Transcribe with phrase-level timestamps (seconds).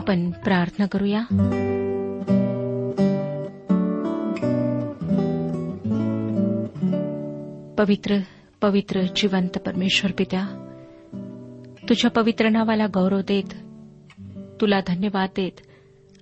[0.00, 1.20] आपण प्रार्थना करूया.
[7.78, 8.18] पवित्र
[8.62, 10.46] पवित्र जिवंत परमेश्वर पित्या
[11.88, 13.54] तुझ्या पवित्र नावाला गौरव देत
[14.60, 15.60] तुला धन्यवाद देत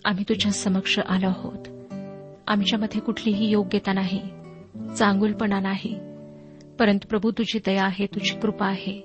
[0.05, 1.69] आम्ही तुझ्या समक्ष आलो आहोत.
[2.49, 4.21] आमच्यामध्ये कुठलीही योग्यता नाही
[4.95, 5.95] चांगुलपणा नाही
[6.79, 9.05] परंतु प्रभू तुझी दया आहे तुझी कृपा आहे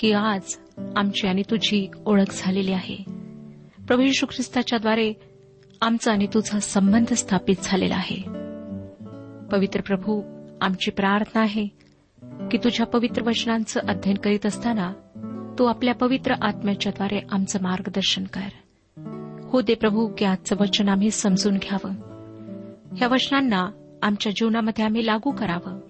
[0.00, 0.58] की आज
[0.96, 3.21] आमची आणि तुझी ओळख झालेली आहे.
[3.92, 5.12] प्रभू यशू ख्रिस्ताच्याद्वारे
[5.80, 8.16] आमचा आणि तुझा संबंध स्थापित झालेला आहे.
[9.52, 10.22] पवित्र प्रभू
[10.60, 11.66] आमची प्रार्थना आहे
[12.50, 14.92] की तुझ्या पवित्र वचनांचं अध्ययन करीत असताना
[15.58, 18.48] तू आपल्या पवित्र आत्म्याच्याद्वारे आमचं मार्गदर्शन कर.
[19.44, 21.90] हो दे प्रभू की आजचं वचन आम्ही समजून घ्यावं.
[22.96, 23.70] ह्या वचनांना
[24.02, 25.80] आमच्या जीवनामध्ये आम्ही लागू करावं.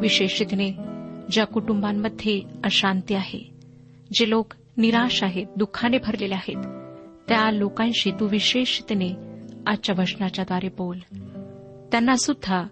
[0.00, 0.72] विशेषतेने
[1.30, 3.50] ज्या कुटुंबांमध्ये अशांती आहे
[4.12, 6.81] जे लोक निराश आहेत दुःखाने भरलेले आहेत
[7.28, 9.10] त्या लोकांशी तू विशेषतेने
[9.66, 10.98] आजच्या वचनाच्याद्वारे बोल.
[11.92, 12.64] त्यांना सुद्धा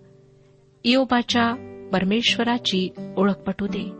[0.84, 1.54] इयोबाच्या
[1.92, 3.92] परमेश्वराची ओळख पटू दे.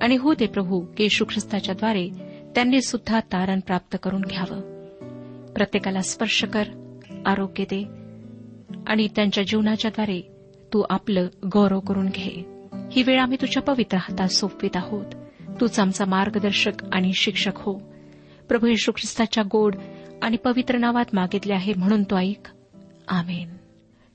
[0.00, 2.08] आणि हो दे प्रभू येशू ख्रिस्ताच्याद्वारे
[2.54, 4.60] त्यांनी सुद्धा तारण प्राप्त करून घ्यावं.
[5.52, 6.64] प्रत्येकाला स्पर्श कर
[7.26, 7.84] आरोग्य दे
[8.86, 10.20] आणि त्यांच्या जीवनाच्याद्वारे
[10.72, 12.44] तू आपलं गौरव करून घे.
[12.92, 15.06] ही वेळ आम्ही तुझ्या पवित्र हातात सोपवित आहोत.
[15.60, 17.80] तूच आमचा मार्गदर्शक आणि शिक्षक हो.
[18.48, 19.76] प्रभू येशू ख्रिस्ताच्या गोड
[20.22, 22.48] आणि पवित्र नावात मागितले आहे म्हणून तो ऐक.
[23.08, 23.56] आमेन.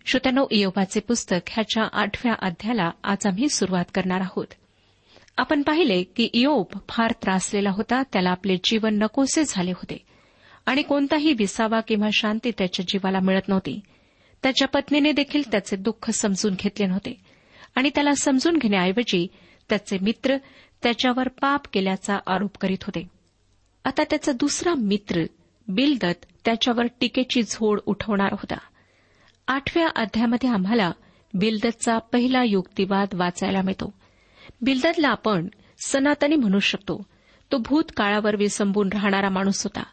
[0.06, 4.46] श्रोत्यानो इयोबाचे पुस्तक ह्याच्या आठव्या अध्याला आज आम्ही सुरुवात करणार आहोत.
[5.38, 9.98] आपण पाहिले की इयोब फार त्रासलेला होता त्याला आपले जीवन नकोसे झाले होते.
[10.66, 13.80] आणि कोणताही विसावा किंवा शांती त्याच्या जीवाला मिळत नव्हती.
[14.44, 17.22] त्याच्या पत्नीने देखील त्याचे दुःख समजून घेतले नव्हते.
[17.76, 19.28] आणि त्याला समजून घेण्याऐवजी
[19.70, 20.38] त्याचे मित्र
[20.84, 23.13] त्याच्यावर पाप केल्याचा आरोप करीत होते.
[23.84, 25.24] आता त्याचा दुसरा मित्र
[25.68, 28.58] बिलदत त्याच्यावर टीकेची झोड उठवणार होता.
[29.48, 30.92] आठव्या अध्यामध्ये आम्हाला
[31.34, 33.94] बिलदतचा पहिला युक्तिवाद वाचायला मिळतो.
[34.62, 35.48] बिलदतला आपण
[35.86, 37.04] सनातनी म्हणू शकतो.
[37.52, 39.84] तो भूतकाळावर विसंबून राहणारा माणूस होता.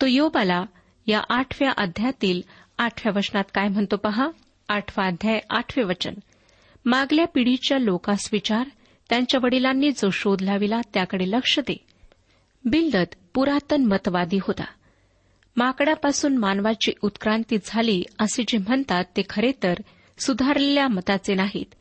[0.00, 0.64] तो योबाला
[1.06, 2.42] या आठव्या अध्यायातील
[2.78, 4.28] आठव्या वचनात काय म्हणतो पहा?
[4.68, 6.14] आठवा अध्याय आठवे वचन.
[6.84, 8.68] मागल्या पिढीच्या लोकास विचार
[9.08, 11.86] त्यांच्या वडिलांनी जो शोध लाविला त्याकडे लक्ष दे.
[12.64, 14.64] बिलदत पुरातन मतवादी होता.
[15.56, 19.74] माकडापासून मानवाची उत्क्रांती झाली असे जे म्हणतात ते खरे तर
[20.18, 21.74] सुधारलेल्या मताचे नाहीत.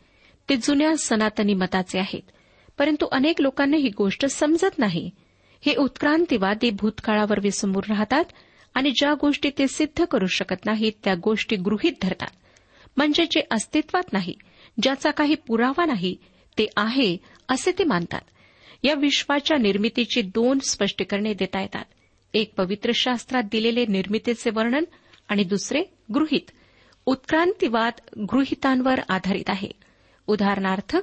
[0.50, 2.31] ते जुन्या सनातनी मताचे आहेत.
[2.78, 5.10] परंतु अनेक लोकांना ही गोष्ट समजत नाही.
[5.66, 8.24] हे उत्क्रांतीवादी भूतकाळावर विसमोर राहतात
[8.74, 12.31] आणि ज्या गोष्टी ते सिद्ध करू शकत नाहीत त्या गोष्टी गृहीत धरतात.
[12.98, 14.36] म्हणजे जे अस्तित्वात नाही
[14.81, 16.16] ज्याचा काही पुरावा नाही
[16.57, 17.18] ते आहे
[17.48, 18.22] असे ते मानतात.
[18.84, 21.86] या विश्वाच्या निर्मितीची दोन स्पष्टीकरणे देता येतात.
[22.34, 24.84] एक पवित्र शास्त्रात दिलेले निर्मितीचे वर्णन
[25.28, 25.84] आणि दुसरे
[26.14, 26.52] गृहित.
[27.06, 29.72] उत्क्रांतीवाद गृहितांवर आधारित आहे.
[30.28, 30.98] उदाहरणार्थ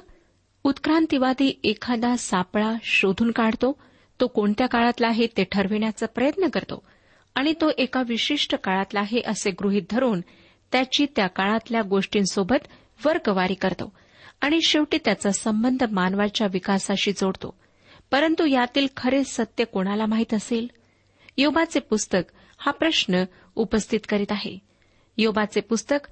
[0.63, 3.79] उत्क्रांतीवादी एखादा सापळा शोधून काढतो
[4.21, 6.83] तो कोणत्या काळातला आहे ते ठरविण्याचा प्रयत्न करतो
[7.35, 10.21] आणि तो एका विशिष्ट काळातला आहे असे गृहीत धरून
[10.71, 12.67] त्याची त्या काळातल्या गोष्टींसोबत
[13.05, 13.93] वर्गवारी करतो
[14.41, 17.59] आणि शेवटी त्याचा संबंध मानवाच्या विकासाशी जोडतो.
[18.11, 20.67] परंतु यातील खरे सत्य कोणाला माहीत असेल?
[21.37, 23.23] योबाचे पुस्तक हा प्रश्न
[23.55, 24.59] उपस्थित करीत आहे.
[25.17, 26.07] योबाचे पुस्तक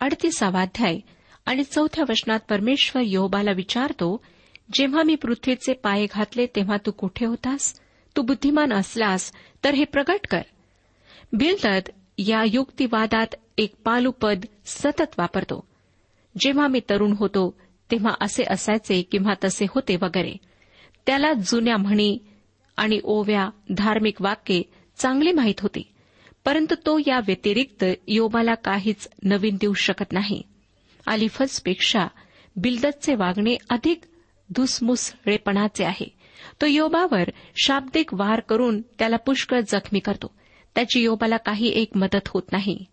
[0.00, 0.98] अडतीसावा अध्याय
[1.46, 4.24] आणि चौथ्या वचनात परमेश्वर योबाला विचारतो
[4.72, 7.80] जेव्हा मी पृथ्वीचे पाय घातले तेव्हा तू कुठे होतास?
[8.16, 9.32] तू बुद्धिमान असलास
[9.64, 10.42] तर हे प्रगट कर.
[11.32, 13.26] बिलदत या युक्तिवादात
[13.58, 15.66] एक पालुपद सतत वापरतो.
[16.40, 17.58] जेव्हा मी तरुण होतो
[17.90, 20.36] तेव्हा असे असायचे किंवा तसे होते वगैरे.
[21.06, 22.18] त्याला जुन्या म्हणी
[22.76, 24.62] आणि ओव्या धार्मिक वाक्ये
[24.96, 25.82] चांगली माहीत होती
[26.44, 30.42] परंतु तो या व्यतिरिक्त योबाला काहीच नवीन देऊ शकत नाही.
[31.06, 32.06] अलिफजपेक्षा
[32.56, 34.00] बिलदतचे वागणे अधिक
[34.56, 36.14] धुसमुसळेपणाचे आहे.
[36.60, 40.34] तो योबावर शाब्दिक वार करून त्याला पुष्कळ जखमी करतो.
[40.74, 42.84] त्याची योबाला काही एक मदत होत नाही.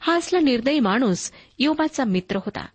[0.00, 2.66] हा असला निर्दयी माणूस योबाचा मित्र होता.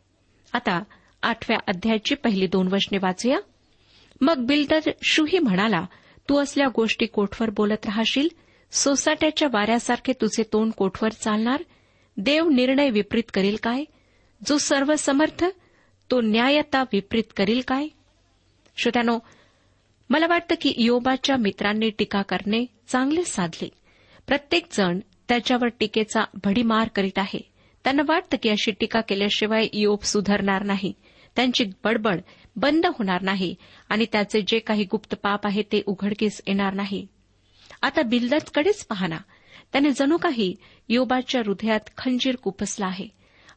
[0.54, 0.84] आता
[1.24, 3.38] आठव्या अध्यायाची पहिली दोन वचने वाचूया.
[4.22, 5.86] मग बिल्डर शुही म्हणाला
[6.30, 8.28] तू असल्या गोष्टी कोठवर बोलत राहशील?
[8.72, 11.64] सोसाट्याच्या वाऱ्यासारखे तुझे तोंड कोठवर चालणार?
[12.18, 13.84] देव निर्णय विपरीत करील काय?
[14.48, 15.46] जो सर्वसमर्थ
[16.12, 17.88] तो न्यायता विपरीत करील काय?
[18.78, 19.20] श्रोत्यानो
[20.10, 23.70] मला वाटतं की योबाच्या मित्रांनी टीका करणे चांगले साधले.
[24.28, 27.52] प्रत्येक जण त्याच्यावर टीकेचा भडीमार करीत आहे.
[27.84, 30.94] त्यांना वाटतं की अशी टीका केल्याशिवाय योब सुधारणार नाही.
[31.36, 32.22] त्यांची बडबड
[32.58, 33.56] बंद होणार नाही
[33.90, 37.08] आणि त्याचे जे काही गुप्त पाप आहे ते उघडकीस येणार नाही.
[37.82, 39.18] आता बिल्दतकडेच पाहना
[39.72, 40.56] त्याने जणू काही
[40.90, 43.08] योबाच्या हृदयात खंजीर कुपसला आहे.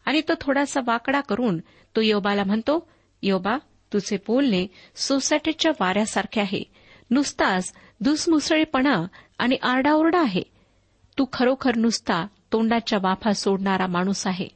[0.04, 1.59] आणि तो थोडासा वाकडा करून
[1.97, 2.88] तो योबाला म्हणतो
[3.23, 3.57] योबा
[3.92, 4.66] तुझे बोलणे
[4.97, 6.62] सोसायटीच्या वाऱ्यासारखे आहे.
[7.11, 9.07] नुसताच दुसमुसळेपणा
[9.38, 10.42] आणि आरडाओरडा आहे.
[11.19, 14.49] तू खरोखर नुसता तोंडाच्या वाफा सोडणारा माणूस आहे.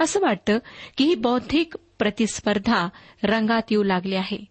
[0.00, 0.58] असं वाटतं
[0.96, 2.88] की ही बौद्धिक प्रतिस्पर्धा
[3.24, 4.44] रंगात येऊ लागली आहे.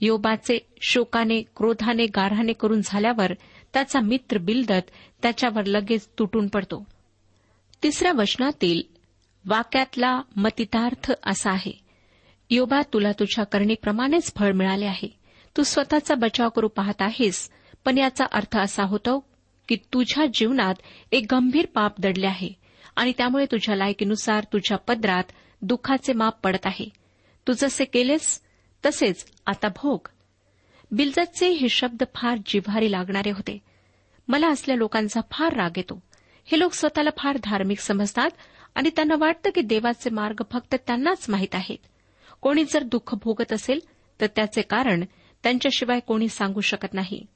[0.00, 3.32] योबाचे शोकाने क्रोधाने गारहाने करून झाल्यावर
[3.72, 4.90] त्याचा मित्र बिलदत
[5.22, 6.84] त्याच्यावर लगेच तुटून पडतो.
[7.82, 8.82] तिसऱ्या वचनातील
[9.44, 11.72] वाक्यातला मतितार्थ असा आहे
[12.50, 15.08] योबा तुला तुझ्या करणीप्रमाणेच फळ मिळाले आहे.
[15.56, 17.50] तू स्वतःचा बचाव करू पाहत आहेस
[17.84, 19.18] पण याचा अर्थ असा होतो
[19.68, 20.74] की तुझ्या जीवनात
[21.12, 22.48] एक गंभीर पाप दडले आहे
[22.96, 26.88] आणि त्यामुळे तुझ्या लायकीनुसार तुझ्या पदरात दुःखाचे माप पडत आहे.
[27.48, 28.40] तू जसे केलेस
[28.86, 30.08] तसेच आता भोग.
[30.90, 33.58] बिलजतचे हे शब्द फार जिव्हारी लागणारे होते.
[34.28, 36.02] मला असल्या लोकांचा फार राग येतो.
[36.44, 38.30] हे लोक स्वतःला फार धार्मिक समजतात
[38.74, 41.78] आणि त्यांना वाटतं की देवाचे मार्ग फक्त त्यांनाच माहीत आहेत.
[42.40, 43.80] कोणी जर दुःख भोगत असेल
[44.20, 45.04] तर त्याचे कारण
[45.42, 47.26] त्यांच्याशिवाय कोणी सांगू शकत नाही.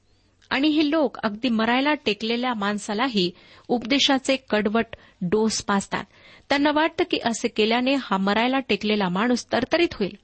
[0.49, 3.31] आणि हे लोक अगदी मरायला टेकलेल्या माणसालाही
[3.67, 4.85] उपदेशाचे कडवट
[5.21, 6.03] डोस पाजतात.
[6.49, 10.17] त्यांना वाटतं की असे केल्याने हा मरायला टेकलेला माणूस तरतरीत होईल.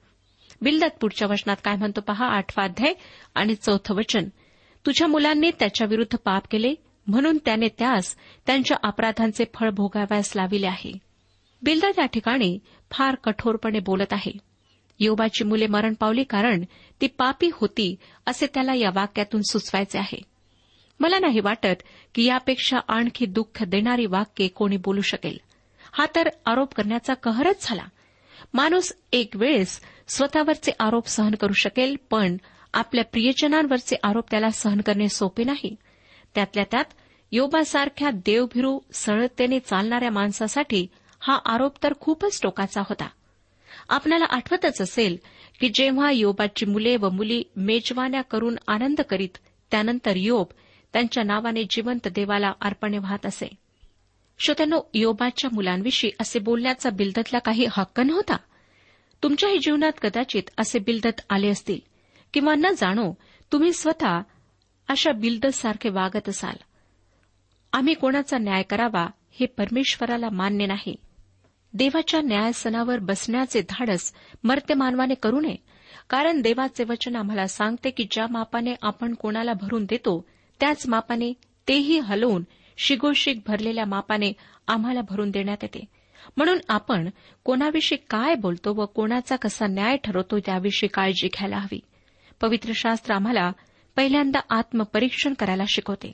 [0.62, 2.26] बिल्दत पुढच्या वचनात काय म्हणतो पहा?
[2.26, 2.94] आठवा अध्याय
[3.34, 4.24] आणि चौथं वचन.
[4.86, 6.74] तुझ्या मुलांनी त्याच्याविरुद्ध पाप केले
[7.06, 10.92] म्हणून त्याने त्यास त्यांच्या अपराधांचे फळ भोगाव्यास लाविले आहे.
[11.62, 12.58] बिल्दत या ठिकाणी
[12.90, 14.51] फार कठोरपणे बोलत आहे.
[15.02, 16.64] योबाची मुले मरण पावली कारण
[17.00, 20.22] ती पापी होती असे त्याला या वाक्यातून सुचवायचे आहे.
[21.00, 21.82] मला नाही वाटत
[22.14, 25.38] की यापेक्षा आणखी दुःख देणारी वाक्ये कोणी बोलू शकेल.
[25.92, 27.84] हा तर आरोप करण्याचा कहरच झाला.
[28.54, 32.36] माणूस एक वेळेस स्वतःवरचे आरोप सहन करू शकेल पण
[32.74, 35.76] आपल्या प्रियजनांवरचे आरोप त्याला सहन करणे सोपे नाही.
[36.34, 36.84] त्यातल्या त्यात
[37.32, 40.86] योबासारख्या देवभिरू सरळतेने चालणाऱ्या माणसासाठी
[41.20, 43.08] हा आरोप तर खूपच टोकाचा होता.
[43.92, 45.16] आपल्याला आठवतच असेल
[45.60, 49.38] की जेव्हा योबाची मुले व मुली मेजवान्या करून आनंद करीत
[49.70, 50.46] त्यानंतर योब
[50.92, 53.54] त्यांच्या नावाने जिवंत देवाला अर्पणे वाहत असे.
[54.38, 58.36] श्रोत्यानो योबाच्या मुलांविषयी असे बोलण्याचा बिलदतला काही हक्क नव्हता.
[59.22, 61.80] तुमच्याही जीवनात कदाचित असे बिलदत आले असतील.
[62.34, 63.14] किंवा न जाणो
[63.52, 64.20] तुम्ही स्वतः
[64.88, 66.56] अशा बिलदतसारखे वागत असाल.
[67.72, 70.96] आम्ही कोणाचा न्याय करावा हे परमेश्वराला मान्य नाही.
[71.74, 74.12] देवाच्या न्यायसनावर बसण्याचे धाडस
[74.44, 75.56] मर्त्य मानवाने करू नये.
[76.10, 80.24] कारण देवाचे वचन आम्हाला सांगते की ज्या मापाने आपण कोणाला भरून देतो
[80.60, 81.32] त्याच मापाने
[81.68, 82.44] तेही हलवून
[82.76, 84.32] शिगोशिक भरलेल्या मापाने
[84.68, 85.84] आम्हाला भरून देण्यात येते.
[86.36, 87.10] म्हणून आपण
[87.44, 91.80] कोणाविषयी काय बोलतो व कोणाचा कसा न्याय ठरवतो याविषयी काळजी घ्यायला हवी.
[92.40, 93.52] पवित्र शास्त्र आम्हाला
[93.96, 96.12] पहिल्यांदा आत्मपरीक्षण करायला शिकवते.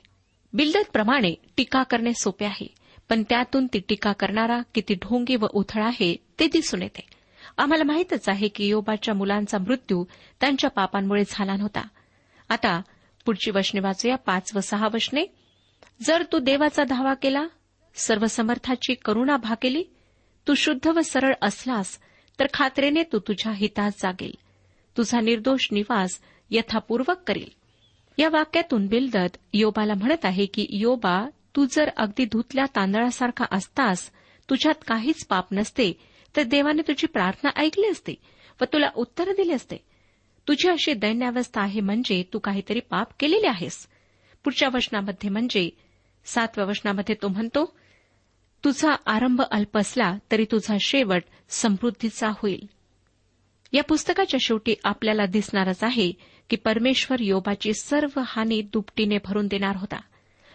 [0.53, 2.75] बिल्दतप्रमाणे टीका करणे सोपे आहे.
[3.09, 7.05] पण त्यातून ती टीका करणारा किती ढोंगी व उथळ आहे ते दिसून येते.
[7.57, 10.05] आम्हाला माहीतच आहे की योबाच्या मुलांचा मृत्यू
[10.39, 11.87] त्यांच्या पापांमुळे झाला नव्हता.
[12.49, 12.81] आता
[13.25, 15.25] पुढची वचने वाचूया पाच व सहा वचने
[16.01, 17.47] जर तू देवाचा धावा केला
[17.95, 19.83] सर्वसमर्थाची करुणा भाकेली
[20.47, 21.99] तू शुद्ध व सरळ असलास
[22.39, 24.33] तर खात्रेने तू तुझ्या हितास जागेल.
[24.97, 26.19] तुझा निर्दोष निवास
[26.51, 27.49] यथापूर्वक करील.
[28.17, 34.11] या वाक्यातून बिलदत योबाला म्हणत आहे की योबा तू जर अगदी धुतल्या तांदळासारखा असतास
[34.49, 35.91] तुझ्यात काहीच पाप नसते
[36.35, 38.13] तर देवाने तुझी प्रार्थना ऐकली असते
[38.61, 39.77] व तुला उत्तर दिले असते.
[40.47, 43.87] तुझी अशी दैन्यावस्था आहे म्हणजे तू काहीतरी पाप केलेले आहेस.
[44.43, 45.69] पुढच्या वचनामध्ये म्हणजे
[46.25, 47.75] सातव्या वचनामध्ये तो म्हणतो
[48.63, 52.69] तुझा आरंभ अल्प असला तरी तुझा शेवट समृद्धीचा होईल.
[53.73, 56.11] या पुस्तकाच्या शेवटी आपल्याला दिसणारच आहे
[56.49, 60.01] की परमेश्वर योबाची सर्व हानी दुपटीने भरून देणार होता.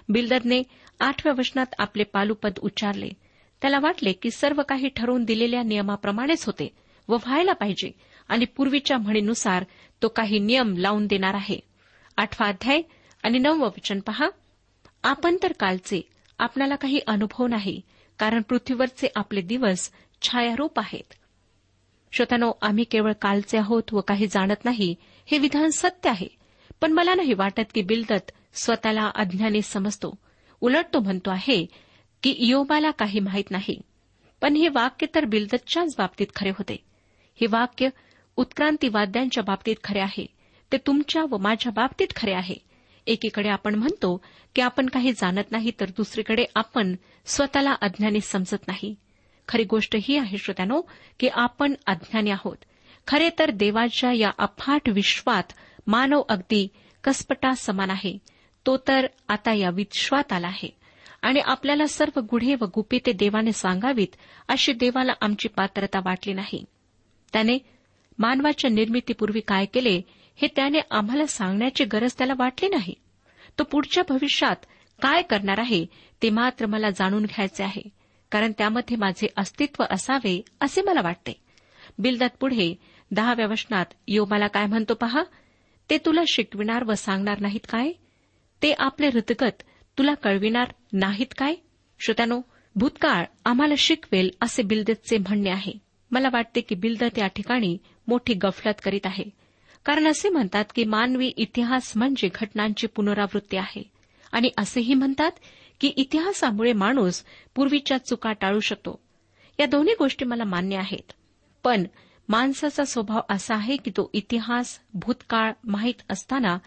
[0.09, 0.63] बिल्दरने
[1.01, 3.09] आठव्या वचनात आपले पालुपद उच्चारले.
[3.61, 6.75] त्याला वाटले की सर्व काही ठरवून दिलेल्या नियमाप्रमाणेच होते.
[7.09, 7.91] व व्हायला पाहिजे.
[8.29, 9.65] आणि पूर्वीच्या म्हणीनुसार
[10.03, 11.61] तो काही नियम लावून देणार आहे.
[12.17, 12.83] आठवा अध्याय
[13.23, 14.29] आणि नववं वचन पहा.
[15.03, 16.09] आपण तर कालचे
[16.39, 17.81] आपणाला काही अनुभव नाही
[18.19, 19.91] कारण पृथ्वीवरचे आपले दिवस
[20.23, 21.15] छायारूप आहेत.
[22.13, 24.95] श्रोतानो आम्ही केवळ कालचे आहोत व काही जाणत नाही
[25.27, 26.44] हे विधान सत्य आहे.
[26.81, 30.19] पण मला नाही वाटत की बिलदत स्वतःला अज्ञानी समजतो.
[30.61, 31.67] उलट तो म्हणतो आहे
[32.23, 33.81] की योबाला काही माहीत नाही.
[34.41, 36.85] पण हे वाक्य तर बिलदतच्याच बाबतीत खरे होते.
[37.41, 37.89] हे वाक्य
[38.37, 40.27] उत्क्रांतीवाद्यांच्या बाबतीत खरे आहे.
[40.73, 42.55] ते तुमच्या व माझ्या बाबतीत खरे आहे.
[43.07, 48.95] एकीकडे आपण म्हणतो की आपण काही जाणत नाही तर दुसरीकडे आपण स्वतःला अज्ञानी समजत नाही.
[49.49, 50.83] खरी गोष्ट ही आहे श्रोत्यानो
[51.21, 52.57] की आपण अज्ञानी आहोत.
[53.07, 55.53] खरे तर देवाच्या या अफाट विश्वात
[55.87, 56.69] मानव अगदी
[57.05, 58.19] कसपटा समान आहे.
[58.67, 60.77] तो तर आता या विश्वात आला आहे.
[61.23, 64.17] आणि आपल्याला सर्व गुढे व गुपिते देवाने सांगावीत
[64.49, 66.65] अशी देवाला आमची पात्रता वाटली नाही.
[67.33, 67.59] त्याने
[68.19, 70.03] मानवाच्या निर्मितीपूर्वी काय केले
[70.37, 72.95] हे त्याने आम्हाला सांगण्याची गरज त्याला वाटली नाही.
[73.59, 74.57] तो पुढच्या भविष्यात
[75.03, 75.87] काय करणार आहे
[76.23, 77.83] ते मात्र मला जाणून घ्यायचे आहे.
[78.31, 81.41] कारण त्यामध्ये माझे अस्तित्व असावे असे मला वाटते.
[81.99, 82.75] बिलदात पुढे
[83.11, 85.23] दहाव्या वचनात योमाला काय म्हणतो पहा?
[85.91, 87.93] ते तुला शिकविणार व सांगणार नाहीत काय?
[88.63, 89.63] ते आपले हृतगत
[89.99, 91.55] तुला कळविणार नाहीत काय?
[92.01, 92.41] श्रोत्यानो
[92.75, 95.73] भूतकाळ आम्हाला शिकवेल असे बिलदतचे म्हणणे आहे.
[96.11, 99.25] मला वाटते की बिलदत या ठिकाणी मोठी गफलत करीत आहे.
[99.85, 103.91] कारण असे म्हणतात की मानवी इतिहास म्हणजे घटनांची पुनरावृत्ती आहे.
[104.33, 105.31] आणि असेही म्हणतात
[105.81, 107.25] की इतिहासामुळे माणूस
[107.55, 109.01] पूर्वीच्या चुका टाळू शकतो.
[109.61, 111.13] या दोन्ही गोष्टी मला मान्य आहेत.
[111.65, 111.85] पण
[112.29, 116.59] माणसाचा स्वभाव असा आहे की तो इतिहास भूतकाळ माहीत असताना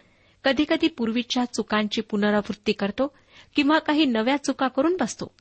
[0.44, 3.16] कधीकधी पूर्वीच्या चुकांची पुनरावृत्ती करतो
[3.56, 5.36] किंवा काही नव्या चुका करून बसतो.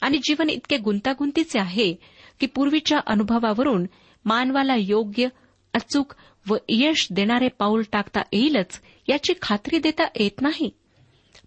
[0.00, 1.94] आणि जीवन इतके गुंतागुंतीचे आहे
[2.40, 3.86] की पूर्वीच्या अनुभवावरून
[4.24, 5.28] मानवाला योग्य
[5.74, 6.14] अचूक
[6.48, 10.70] व यश देणारे पाऊल टाकता येईलच याची खात्री देता येत नाही.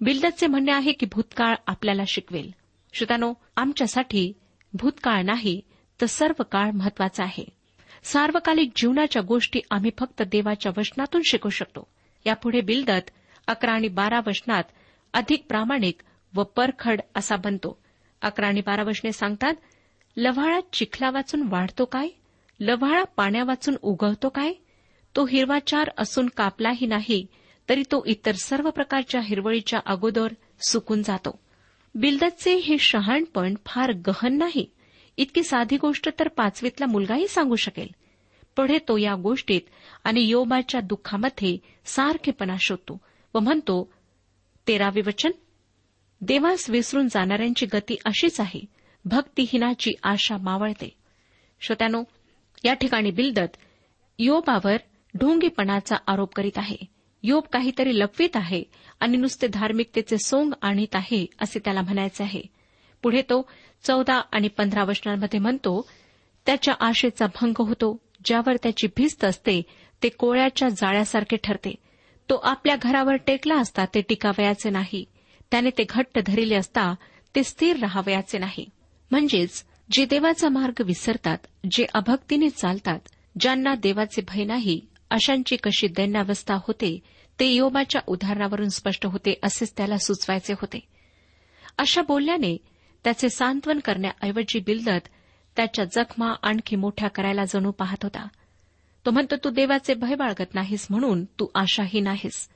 [0.01, 2.51] बिल्डरचे म्हणणे आहे की भूतकाळ आपल्याला शिकवेल.
[2.93, 4.33] श्रोतानो आमच्यासाठी
[4.73, 5.61] भूतकाळ नाही
[6.01, 7.56] तर सर्व काळ महत्त्वाचा आहे.
[8.07, 11.87] सार्वकालिक जीवनाच्या गोष्टी आम्ही फक्त देवाच्या वचनातून शिकू शकतो.
[12.25, 13.09] यापुढे बिलदत
[13.47, 14.63] अकरा आणि बारा वचनात
[15.13, 16.01] अधिक प्रामाणिक
[16.35, 17.79] व परखड असा बनतो.
[18.21, 19.53] अकरा आणि बारा वचने सांगतात
[20.17, 22.07] लव्हाळा चिखला वाचून वाढतो काय?
[22.59, 24.53] लव्हाळा पाण्या वाचून उगवतो काय?
[25.15, 27.27] तो हिरवाचार असून कापलाही नाही
[27.69, 30.27] तरी तो इतर सर्व प्रकारच्या हिरवळीच्या अगोदर
[30.67, 31.39] सुकून जातो.
[31.95, 34.71] बिल्दतचे हे शहाणपण फार गहन नाही.
[35.17, 37.87] इतकी साधी गोष्ट तर पाचवीतला मुलगाही सांगू शकेल.
[38.55, 39.61] पुढे तो या गोष्टीत
[40.03, 43.01] आणि योबाच्या दुःखामध्ये सारखेपणा शोधतो
[43.33, 43.93] व म्हणतो
[44.67, 45.31] तेरावे वचन?
[46.21, 48.65] देवास विसरून जाणाऱ्यांची गती अशीच आहे.
[49.05, 50.95] भक्तिहीनाची आशा मावळते.
[51.61, 52.03] श्रोत्यानो
[52.65, 53.57] या ठिकाणी बिलदत
[54.19, 54.77] योबावर
[55.15, 56.77] ढोंगीपणाचा आरोप करीत आहे.
[57.23, 58.63] योब काहीतरी लपवीत आहे
[58.99, 62.41] आणि नुसते धार्मिकतेचे सोंग आणीत आहे असे त्याला म्हणायचे आहे.
[63.03, 63.41] पुढे तो
[63.83, 65.89] चौदा आणि पंधरा वचनांमध्ये म्हणतो
[66.45, 69.61] त्याच्या आशेचा भंग होतो ज्यावर त्याची भिस्त असते
[70.03, 71.73] ते कोळ्याच्या जाळ्यासारखे ठरते.
[72.29, 75.03] तो आपल्या घरावर टेकला असता ते टिकावयाचे नाही.
[75.51, 76.93] त्याने ते घट्ट धरिले असता
[77.35, 78.65] ते स्थिर राहावयाचे नाही.
[79.11, 81.37] म्हणजेच जे देवाचा मार्ग विसरतात
[81.71, 82.99] जे अभक्तीने चालतात
[83.39, 84.79] ज्यांना देवाचे भय नाही
[85.09, 86.99] अशांची कशी दैन्यावस्था होते
[87.39, 90.79] ते योबाच्या उदाहरणावरून स्पष्ट होते असेच त्याला सुचवायचे होते.
[91.77, 92.57] अशा बोलल्याने
[93.07, 95.07] त्याचे सांत्वन करण्याऐवजी बिल्दत
[95.55, 98.27] त्याच्या जखमा आणखी मोठ्या करायला जणू पाहत होता.
[99.05, 102.49] तो म्हणतो तू देवाचे भय बाळगत नाहीस म्हणून तू आशाही नाहीस.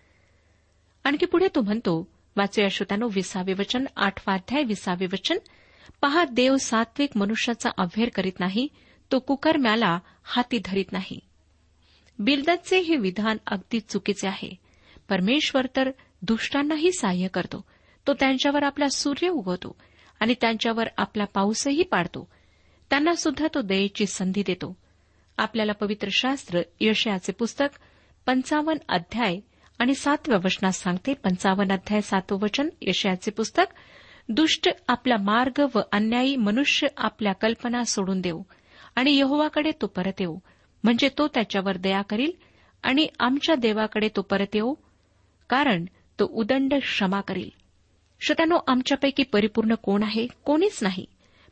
[1.03, 5.37] आणखी पुढे तो म्हणतो वाचूया श्रोत्यानो विसावे वचन आठवा अध्याय विसावे वचन.
[6.01, 8.67] पहा देव सात्विक मनुष्याचा अभ्यर करीत नाही
[9.11, 11.19] तो कुकर्म्याला हाती धरीत नाही.
[12.19, 14.55] बिलदतचे हे विधान अगदी चुकीचे आहे.
[15.09, 17.65] परमेश्वर तर दुष्टांनाही सहाय्य करतो.
[18.07, 19.75] तो त्यांच्यावर आपला सूर्य उगवतो.
[20.21, 22.29] आणि त्यांच्यावर आपला पाऊसही पाडतो.
[22.89, 24.77] त्यांना सुद्धा तो दयेची संधी देतो.
[25.37, 27.79] आपल्याला पवित्र शास्त्र यशयाचे पुस्तक
[28.25, 29.39] पंचावन्न अध्याय
[29.79, 31.13] आणि सातव्या वचनात सांगते.
[31.13, 33.63] पंचावन्न अध्याय सातवं वचन यशयाचे पुस्तक
[34.29, 38.43] दुष्ट आपला मार्ग व अन्यायी मनुष्य आपल्या कल्पना सोडून देऊ
[38.95, 40.37] आणि यहोवाकडे तो परत येऊ.
[40.83, 42.31] म्हणजे तो त्याच्यावर दया करील
[42.83, 44.73] आणि आमच्या देवाकडे तो परत येऊ
[45.49, 45.85] कारण
[46.19, 47.60] तो उदंड क्षमा करील.
[48.21, 51.05] श्रोत्यानो आमच्यापैकी परिपूर्ण कोण आहे कोणीच नाही.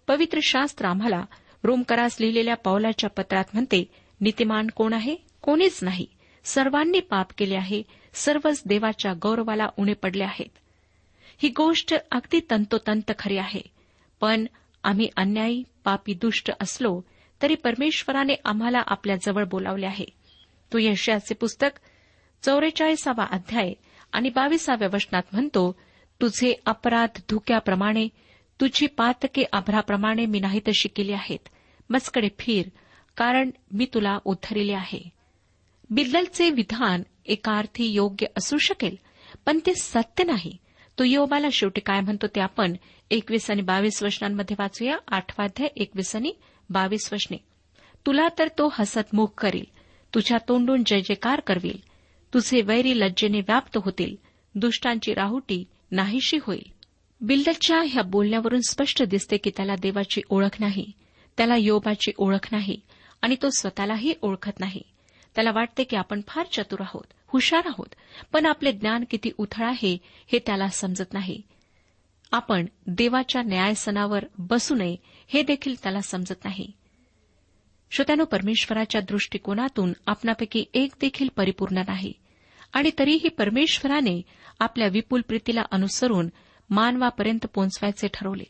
[0.08, 1.25] पवित्र शास्त्र आम्हाला
[1.63, 6.05] रोमकरास लिहिलेल्या पावलाच्या पत्रात म्हणते नीतिमान कोण आहे कोणीच नाही.
[6.43, 10.58] सर्वांनी पाप केले आहे सर्वच देवाच्या गौरवाला उणे पडले आहेत.
[11.38, 13.62] ही गोष्ट अगदी तंतोतंत खरी आहे.
[14.21, 14.45] पण
[14.84, 17.01] आम्ही अन्यायी पापी दुष्ट असलो
[17.41, 20.05] तरी परमेश्वराने आम्हाला आपल्या जवळ बोलावले आहे.
[20.73, 21.79] तो यशयाचे पुस्तक
[22.43, 23.73] चौवेचाळीसावा अध्याय
[24.12, 25.79] आणि बावीसाव्या वचनात म्हणतो
[26.21, 28.08] तुझे अपराध धुक्याप्रमाणे
[28.62, 31.49] तुझी पातके आभराप्रमाणे मी नाही तशी केली आहेत.
[31.89, 32.69] मजकडे फिर
[33.17, 35.10] कारण मी तुला उद्धरिले आहे.
[35.89, 38.95] बिल्ललचे विधान एका अर्थी योग्य असू शकेल
[39.45, 40.58] पण ते सत्य नाही.
[40.99, 42.73] तो योबाला शेवटी काय म्हणतो ते आपण
[43.12, 44.97] एकवीस आणि बावीस वचनांमध्ये वाचूया.
[45.08, 46.34] आठवाध्याय एकवीस आणि
[46.69, 47.38] बावीस वचने.
[48.05, 49.63] तुला तर तो हसतमुख करील.
[50.15, 51.77] तुझ्या तोंडून जय जयकार करवील.
[52.34, 54.15] तुझे वैरी लज्जेने व्याप्त होतील.
[54.55, 56.71] दुष्टांची राहुटी नाहीशी होईल.
[57.21, 60.91] बिल्डलच्या ह्या बोलण्यावरून स्पष्ट दिसते की त्याला देवाची ओळख नाही
[61.38, 62.82] त्याला योबाची ओळख नाही
[63.21, 64.82] आणि तो स्वतःलाही ओळखत नाही.
[65.36, 67.95] त्याला वाटते की आपण फार चतुर आहोत हुशार आहोत
[68.34, 71.41] पण आपले ज्ञान किती उथळ आहे हे त्याला समजत नाही.
[72.32, 74.95] आपण देवाच्या न्यायसनावर बसू नये
[75.28, 76.71] हे देखील त्याला समजत नाही.
[77.91, 82.13] श्रोत्यानो परमेश्वराच्या दृष्टिकोनातून आपणापैकी एक देखील परिपूर्ण नाही.
[82.73, 84.21] आणि तरीही परमेश्वराने
[84.60, 86.29] आपल्या विपुल प्रीतीला अनुसरून
[86.69, 88.43] मानवापर्यंत पोहोचवायचे ठरवले.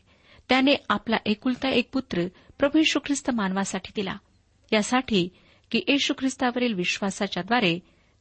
[0.48, 2.26] त्याने आपला एकुलता एक पुत्र
[2.58, 4.16] प्रभू येशू ख्रिस्त मानवासाठी दिला.
[4.72, 5.28] यासाठी
[5.70, 7.78] की येशू ख्रिस्तावरील विश्वासाच्याद्वारे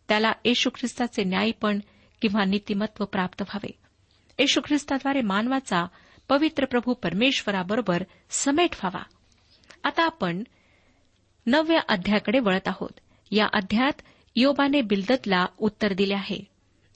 [0.07, 1.79] त्याला येशू ख्रिस्ताचे न्यायपण
[2.21, 3.71] किंवा नीतिमत्व प्राप्त व्हावे.
[4.39, 5.85] येशू ख्रिस्ताद्वारे मानवाचा
[6.29, 9.03] पवित्र प्रभू परमेश्वराबरोबर समेट व्हावा.
[9.83, 10.43] आता आपण
[11.45, 12.89] नवव्या अध्यायाकडे वळत आहोत.
[13.31, 14.01] या अध्यायात
[14.41, 16.39] योबाने बिलदतला उत्तर दिले आहे.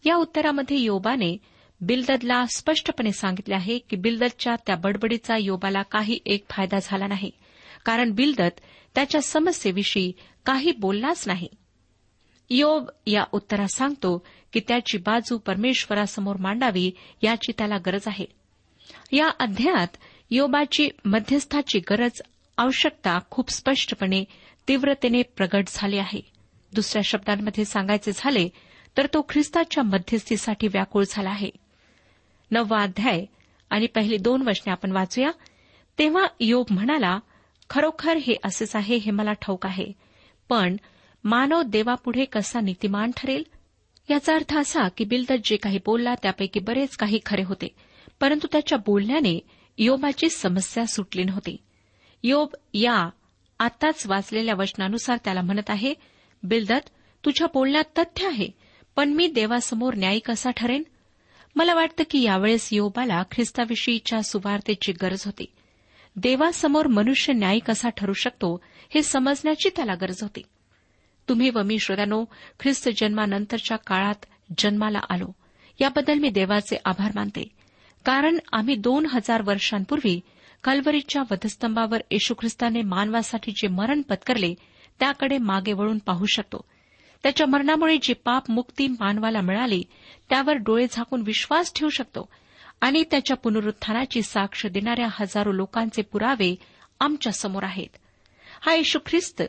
[0.05, 1.37] या उत्तरामध्ये योबाने
[1.81, 7.31] बिल्ददला स्पष्टपणे सांगितले आहे की बिलदतच्या त्या बडबडीचा योबाला काही एक फायदा झाला नाही
[7.85, 8.59] कारण बिलदत
[8.95, 10.11] त्याच्या समस्येविषयी
[10.45, 11.47] काही बोललाच नाही.
[12.49, 18.25] योब या उत्तरात सांगतो की त्याची बाजू परमेश्वरासमोर मांडावी याची त्याला गरज आहे.
[19.11, 19.97] या अध्यायात
[20.31, 22.21] योबाची मध्यस्थाची गरज
[22.57, 24.23] आवश्यकता खूप स्पष्टपणे
[24.67, 26.32] तीव्रतेने प्रगट झाली आहे.
[26.73, 28.49] दुसऱ्या शब्दांमध्ये सांगायचे झाले
[28.97, 31.49] तर तो ख्रिस्ताच्या मध्यस्थीसाठी व्याकुळ झाला आहे.
[32.51, 33.25] नववा अध्याय
[33.69, 35.31] आणि पहिली दोन वचने आपण वाचूया.
[35.99, 37.19] तेव्हा योग म्हणाला
[37.69, 39.91] खरोखर हे असेच आहे हे मला ठाऊक आहे.
[40.49, 40.77] पण
[41.23, 43.43] मानव देवापुढे कसा नीतिमान ठरेल?
[44.09, 47.67] याचा अर्थ असा की बिलदत जे काही बोलला त्यापैकी बरेच काही खरे होते.
[48.19, 49.39] परंतु त्याच्या बोलण्याने
[49.77, 51.57] योबाची समस्या सुटली नव्हती.
[52.23, 53.09] योब या
[53.59, 55.93] आताच वाचलेल्या वचनानुसार त्याला म्हणत आहे
[56.43, 56.89] बिलदत
[57.25, 58.47] तुझ्या बोलण्यात तथ्य आहे
[58.95, 60.83] पण मी देवासमोर न्यायी कसा ठरेन?
[61.55, 65.45] मला वाटतं की यावेळेस योबाला ख्रिस्ताविषयीच्या सुवार्तेची गरज होती.
[66.15, 70.41] देवासमोर मनुष्य न्यायी कसा ठरू शकतो हे समजण्याची त्याला गरज होती.
[71.29, 72.25] तुम्ही व मी श्रोत्यानो
[72.59, 74.25] ख्रिस्त जन्मानंतरच्या काळात
[74.57, 75.31] जन्माला आलो.
[75.81, 77.47] याबद्दल मी देवाचे आभार मानते.
[78.05, 80.21] कारण आम्ही दोन हजार वर्षांपूर्वी
[80.63, 84.53] कलवरीच्या वधस्तंभावर येशू ख्रिस्ताने मानवासाठी जे मरण पत्करले
[84.99, 86.65] त्याकडे मागे वळून पाहू शकतो.
[87.23, 89.83] त्याच्या मरणामुळे जी पाप मुक्ती मानवाला मिळाली
[90.29, 92.29] त्यावर डोळे झाकून विश्वास ठेवू शकतो
[92.81, 96.55] आणि त्याच्या पुनरुत्थानाची साक्ष देणाऱ्या हजारो लोकांचे पुरावे
[96.99, 97.87] आमच्यासमोर आहेत.
[98.61, 99.41] हा येशू ख्रिस्त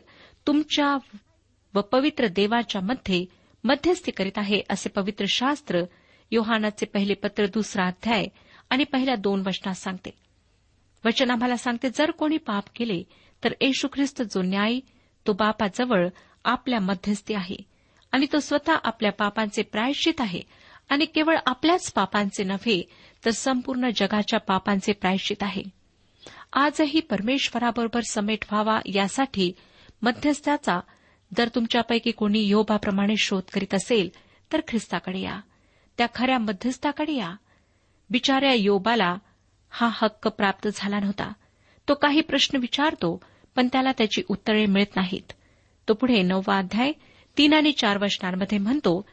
[0.47, 0.97] तुमच्या
[1.73, 3.25] व पवित्र देवाच्या मध्ये
[3.63, 5.81] मध्यस्थी करीत आहे असे पवित्र शास्त्र
[6.31, 8.25] योहानाचे पहिले पत्र दुसरा अध्याय
[8.69, 10.09] आणि पहिल्या दोन वचनात सांगते.
[11.05, 13.03] वचन आम्हाला सांगते जर कोणी पाप केले
[13.43, 14.79] तर येशू ख्रिस्त जो न्याय
[15.27, 16.07] तो बापाजवळ
[16.45, 17.55] आपल्या मध्यस्थी आहे
[18.11, 20.41] आणि तो स्वतः आपल्या पापांचे प्रायश्चित आहे
[20.89, 22.89] आणि केवळ आपल्याच पापांचे नव्हे
[23.25, 25.63] तर संपूर्ण जगाच्या पापांचे प्रायश्चित आहे.
[26.53, 29.51] आजही परमेश्वराबरोबर समेट व्हावा यासाठी
[30.01, 30.79] मध्यस्थाचा
[31.37, 34.09] जर तुमच्यापैकी कोणी योबाप्रमाणे शोध करीत असेल
[34.53, 35.39] तर ख्रिस्ताकडे या.
[35.97, 37.35] त्या खऱ्या मध्यस्थाकडे या.
[38.09, 39.17] बिचाऱ्या योबाला
[39.69, 41.33] हा हक्क प्राप्त झाला नव्हता.
[41.89, 43.21] तो काही प्रश्न विचारतो
[43.55, 45.33] पण त्याला त्याची उत्तरे मिळत नाहीत.
[45.87, 46.91] तो पुढे नववा अध्याय
[47.37, 49.05] तीन आणि चार वचनांमध्ये म्हणतो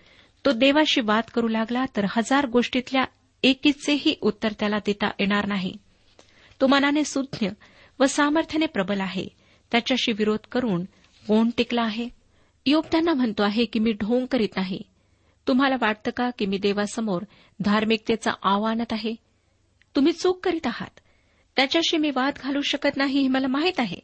[0.44, 3.04] तो देवाशी वाद करू लागला तर हजार गोष्टीतल्या
[3.42, 5.76] एकीचेही उत्तर त्याला देता येणार नाही.
[6.60, 7.48] तो मनाने सुज्ञ
[8.00, 9.26] व सामर्थ्याने प्रबल आहे.
[9.72, 10.84] त्याच्याशी विरोध करून
[11.28, 12.08] कोण टिकला आहे?
[12.66, 14.82] योग त्यांना म्हणतो आहे की मी ढोंग करीत नाही.
[15.48, 17.22] तुम्हाला वाटतं का की मी देवासमोर
[17.60, 19.14] धार्मिकतेचा आव्हानत आहे?
[19.96, 21.00] तुम्ही चूक करीत आहात.
[21.56, 23.96] त्याच्याशी मी वाद घालू शकत नाही हे मला माहीत आहे.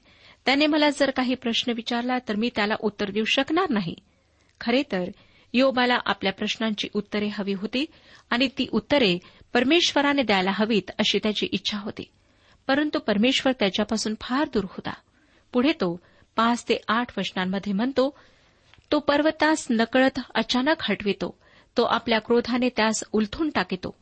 [0.49, 3.95] त्याने मला जर काही प्रश्न विचारला तर मी त्याला उत्तर देऊ शकणार नाही.
[4.61, 5.05] खरे तर
[5.53, 7.87] योबाला आपल्या प्रश्नांची उत्तरे हवी होती
[8.31, 9.19] आणि ती उत्तरे
[9.53, 12.11] परमेश्वराने द्यायला हवीत अशी त्याची इच्छा होती.
[12.67, 14.93] परंतु परमेश्वर त्याच्यापासून फार दूर होता.
[15.53, 16.01] पुढे तो
[16.37, 18.19] पाच ते आठ वचनांमध्ये म्हणतो
[18.93, 21.39] तो पर्वतास नकळत अचानक हटवितो.
[21.77, 23.97] तो आपल्या क्रोधाने त्यास उलथून टाकितो.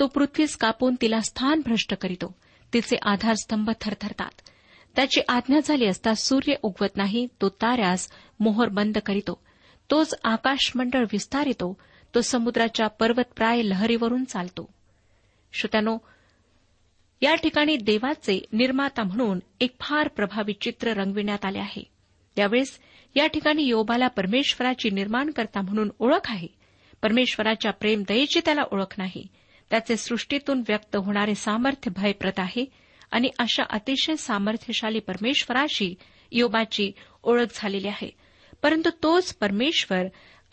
[0.00, 2.34] तो पृथ्वीस कापून तिला स्थान भ्रष्ट करीतो.
[2.72, 4.48] तिचे आधारस्तंभ थरथरतात.
[4.96, 8.08] त्याची आज्ञा झाली असता सूर्य उगवत नाही तो ताऱ्यास
[8.40, 9.42] मोहर बंद करीतो.
[9.90, 11.78] तोच आकाशमंडळ विस्तारितो
[12.14, 14.68] तो समुद्राच्या पर्वतप्राय लहरीवरून चालतो.
[15.52, 15.98] श्रोत्यानो
[17.22, 21.82] या ठिकाणी देवाचे निर्माता म्हणून एक फार प्रभावी चित्र रंगविण्यात आले आहे.
[22.38, 22.78] यावेळेस
[23.16, 26.48] या ठिकाणी योबाला परमेश्वराची निर्माणकर्ता म्हणून ओळख आहे.
[27.02, 29.26] परमेश्वराच्या प्रेम दयेची त्याला ओळख नाही.
[29.70, 32.85] त्याचे सृष्टीतून व्यक्त होणारे सामर्थ्य भयप्रत आहे.
[33.16, 35.94] आणि अशा अतिशय सामर्थ्यशाली परमेश्वराशी
[36.32, 38.10] योबाची ओळख झालेली आहे.
[38.62, 40.02] परंतु तोच परमेश्वर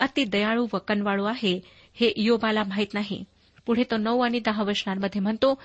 [0.00, 1.60] अतिदयाळू व कनवाळू आहे
[1.94, 3.24] हे योबाला माहीत नाही.
[3.66, 5.62] पुढे तो नऊ आणि दहा वचनांमध्ये म्हणतो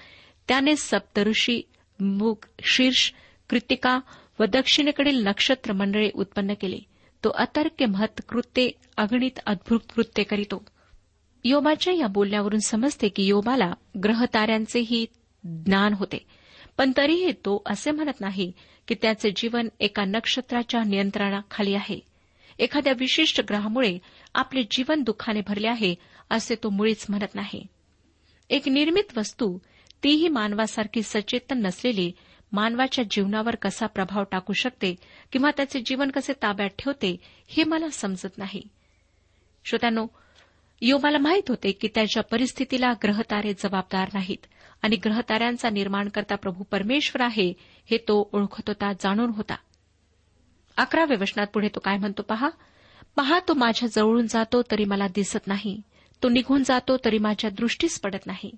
[0.48, 1.62] त्याने सप्तऋषी
[2.00, 3.12] मुग शीर्ष
[3.50, 4.00] कृतिका
[4.40, 6.80] व दक्षिणेकडील नक्षत्र मंडळे उत्पन्न केले.
[7.24, 10.66] तो अतर्क्य महत्कृत्ये अगणित अद्भुत कृत्य करीतो.
[11.44, 15.06] योबाच्या या बोलण्यावरून समजते की योबाला ग्रहताऱ्यांचेही
[15.44, 16.39] ज्ञान होते.
[16.80, 18.52] पण तरीही तो असे म्हणत नाही
[18.88, 22.00] की त्याचे जीवन एका नक्षत्राच्या नियंत्रणाखाली आहे.
[22.60, 24.00] एखाद्या विशिष्ट ग्रहामुळे
[24.34, 25.96] आपले जीवन दुःखाने भरले आहे
[26.30, 27.68] असे तो मुळीच म्हणत नाही.
[28.50, 29.58] एक निर्मित वस्तू
[30.04, 32.12] तीही मानवासारखी सचेतन नसलेली
[32.52, 34.96] मानवाच्या जीवनावर कसा प्रभाव टाकू शकते
[35.32, 38.62] किंवा त्याचे जीवन कसे ताब्यात ठेवते हे मला समजत नाही.
[39.66, 40.08] श्रोत्यानो
[40.82, 44.46] योबाला माहीत होते की त्याच्या परिस्थितीला ग्रहतारे जबाबदार नाहीत
[44.82, 47.54] आणि ग्रहताऱ्यांचा निर्माण करता प्रभू परमेश्वर आहे
[47.92, 49.56] हे तो ओळखत होता जाणून होता.
[50.78, 52.50] अकराव्या वचनात पुढे तो काय म्हणतो पहा?
[53.16, 55.82] पहा तो माझ्या जवळून जातो तरी मला दिसत नाही.
[56.24, 58.52] तो निघून जातो तरी माझ्या दृष्टीस पडत नाही.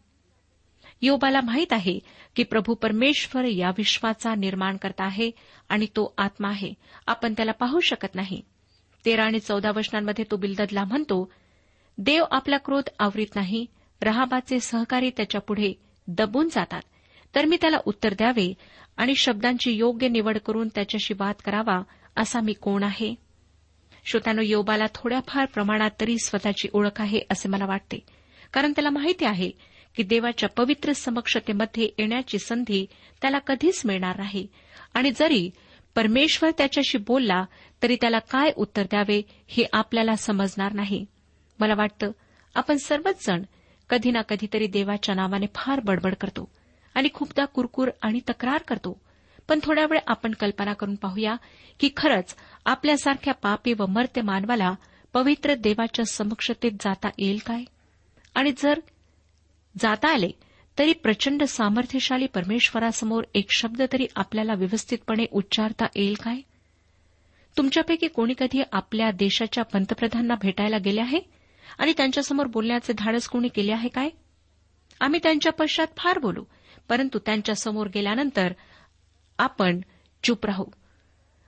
[1.02, 2.00] योबाला माहीत आहे
[2.36, 5.32] की प्रभू परमेश्वर या विश्वाचा निर्माण करता आहे
[5.70, 6.74] आणि तो आत्मा आहे.
[7.08, 8.42] आपण त्याला पाहू शकत नाही.
[9.06, 11.32] तेरा आणि चौदा वचनांमध्ये तो बिलददला म्हणतो
[11.98, 13.66] देव आपला क्रोध आवरीत नाही
[14.02, 15.74] रहाबाचे सहकारी त्याच्यापुढे
[16.08, 16.82] दबून जातात.
[17.36, 18.54] तर मी त्याला उत्तर द्यावे
[18.98, 21.82] आणि शब्दांची योग्य निवड करून त्याच्याशी वाद करावा
[22.18, 23.16] असा मी कोण आहे?
[24.06, 28.00] श्रोत्यानो योबाला थोड्याफार प्रमाणात तरी स्वतःची ओळख आहे असे मला वाटते.
[28.54, 29.52] कारण त्याला माहिती आहे
[29.96, 32.86] की देवाच्या पवित्र समक्षतेमध्ये येण्याची संधी
[33.22, 34.48] त्याला कधीच मिळणार नाही.
[34.94, 35.52] आणि जरी
[35.96, 37.46] परमेश्वर त्याच्याशी बोलला
[37.84, 41.06] तरी त्याला काय उत्तर द्यावे हे आपल्याला समजणार नाही.
[41.62, 42.12] मला वाटतं
[42.56, 43.44] आपण सर्वच जण
[43.90, 46.52] कधी ना कधीतरी देवाच्या नावाने फार बडबड करतो
[46.96, 49.02] आणि खूपदा कुरकुर आणि तक्रार करतो.
[49.48, 51.36] पण थोड्या वेळ आपण कल्पना करून पाहूया
[51.80, 54.74] की खरंच आपल्यासारख्या पापी व मर्त्य मानवाला
[55.14, 57.64] पवित्र देवाच्या समक्षतेत जाता येईल काय?
[58.36, 58.80] आणि जर
[59.80, 60.32] जाता आले
[60.80, 66.42] तरी प्रचंड सामर्थ्यशाली परमेश्वरासमोर एक शब्द तरी आपल्याला व्यवस्थितपणे उच्चारता येईल काय?
[67.58, 71.41] तुमच्यापैकी कोणी कधी आपल्या देशाच्या पंतप्रधानांना भेटायला गेले आहे?
[71.78, 74.10] आणि त्यांच्यासमोर बोलण्याचे धाडस कोणी केले आहे काय?
[75.00, 76.44] आम्ही त्यांच्या पश्चात फार बोलू
[76.90, 78.54] परंतु त्यांच्यासमोर गेल्यानंतर
[79.38, 79.82] आपण
[80.24, 80.66] चूप राहू.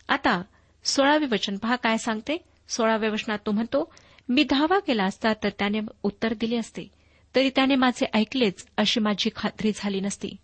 [0.09, 0.41] आता
[0.83, 2.38] सोळावे वचन पहा काय सांगते.
[2.67, 3.93] सोळाव्या वचनात तो म्हणतो
[4.29, 6.88] मी धावा केला असता तर त्याने उत्तर दिले असते.
[7.36, 10.36] तरी त्याने माझे ऐकलेच अशी माझी खात्री झाली नसती.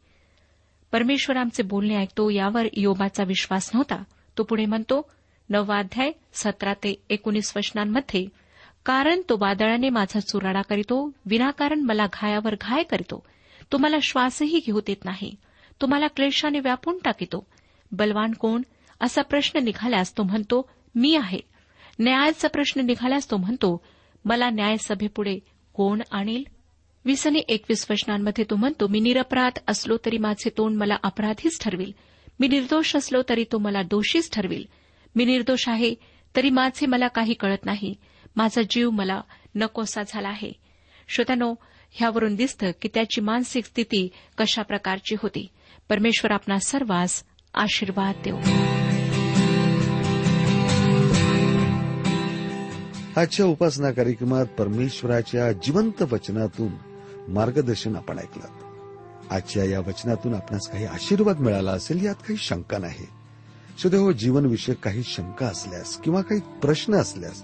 [0.91, 4.03] परमेश्वर आमचे बोलणे ऐकतो यावर योबाचा विश्वास नव्हता.
[4.37, 5.11] तो पुढे म्हणतो
[5.49, 8.25] नववा अध्याय सतरा ते एकोणीस वचनांमध्ये
[8.85, 13.25] कारण तो वादळाने माझा चुराडा करीतो विनाकारण मला घायावर घाय करीतो.
[13.71, 15.35] तो मला श्वासही घेऊ देत नाही.
[15.81, 17.47] तो मला क्लेशाने व्यापून टाकितो.
[17.91, 18.61] बलवान कोण?
[19.01, 21.39] असा प्रश्न निघाल्यास तो म्हणतो मी आहे.
[21.99, 23.81] न्यायाचा प्रश्न निघाल्यास तो म्हणतो
[24.25, 25.39] मला न्यायसभेपुढे
[25.73, 26.43] कोण आणील?
[27.05, 31.91] वीस आणि एकवीस वचनांमध्ये तो म्हणतो मी निरपराध असलो तरी माझे तोंड मला अपराधीच ठरविल.
[32.39, 34.65] मी निर्दोष असलो तरी तो मला दोषीच ठरविल.
[35.15, 35.95] मी निर्दोष आहे
[36.35, 37.95] तरी माझे मला काही कळत नाही.
[38.35, 39.21] माझा जीव मला
[39.55, 40.51] नकोसा झाला आहे.
[41.07, 41.55] श्रोत्यानो
[41.91, 45.47] ह्यावरून दिसतं की त्याची मानसिक स्थिती कशा प्रकारची होती.
[45.89, 48.37] परमेश्वर आपणा सर्वांस आशीर्वाद देऊ.
[53.15, 56.71] आजच्या उपासना कार्यक्रमात परमेश्वराच्या जिवंत वचनातून
[57.27, 58.69] मार्गदर्शन आपण ऐकलं.
[59.31, 63.05] आजच्या या वचनातून आपणास काही आशीर्वाद मिळाला असेल यात काही शंका नाही.
[63.79, 67.43] सुदैव हो, जीवनविषयक काही शंका असल्यास किंवा काही प्रश्न असल्यास